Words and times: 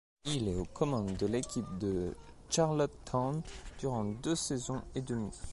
Il 0.25 0.47
est 0.47 0.55
aux 0.55 0.65
commandes 0.65 1.15
de 1.17 1.27
l’équipe 1.27 1.77
de 1.79 2.15
Charlottetown 2.49 3.43
durant 3.77 4.03
deux 4.05 4.35
saisons 4.35 4.81
et 4.95 5.01
demie. 5.03 5.29